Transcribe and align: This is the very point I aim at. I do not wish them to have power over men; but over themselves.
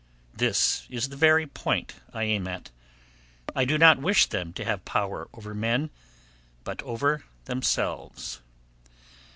This 0.33 0.87
is 0.89 1.09
the 1.09 1.15
very 1.15 1.45
point 1.45 1.93
I 2.11 2.23
aim 2.23 2.47
at. 2.47 2.71
I 3.55 3.65
do 3.65 3.77
not 3.77 3.99
wish 4.01 4.25
them 4.25 4.51
to 4.53 4.65
have 4.65 4.83
power 4.83 5.27
over 5.31 5.53
men; 5.53 5.91
but 6.63 6.81
over 6.81 7.23
themselves. 7.45 8.41